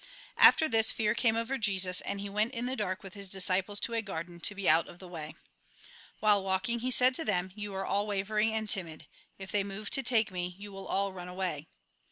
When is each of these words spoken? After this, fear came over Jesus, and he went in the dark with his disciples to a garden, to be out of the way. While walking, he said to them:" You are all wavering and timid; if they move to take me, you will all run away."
After 0.39 0.67
this, 0.67 0.91
fear 0.91 1.13
came 1.13 1.35
over 1.35 1.59
Jesus, 1.59 2.01
and 2.01 2.19
he 2.19 2.27
went 2.27 2.55
in 2.55 2.65
the 2.65 2.75
dark 2.75 3.03
with 3.03 3.13
his 3.13 3.29
disciples 3.29 3.79
to 3.81 3.93
a 3.93 4.01
garden, 4.01 4.39
to 4.39 4.55
be 4.55 4.67
out 4.67 4.87
of 4.87 4.97
the 4.97 5.07
way. 5.07 5.35
While 6.19 6.43
walking, 6.43 6.79
he 6.79 6.89
said 6.89 7.13
to 7.13 7.23
them:" 7.23 7.51
You 7.55 7.75
are 7.75 7.85
all 7.85 8.07
wavering 8.07 8.51
and 8.51 8.67
timid; 8.67 9.05
if 9.37 9.51
they 9.51 9.63
move 9.63 9.91
to 9.91 10.01
take 10.01 10.31
me, 10.31 10.55
you 10.57 10.71
will 10.71 10.87
all 10.87 11.13
run 11.13 11.27
away." 11.27 11.67